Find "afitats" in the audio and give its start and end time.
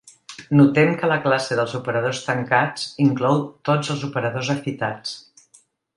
4.55-5.17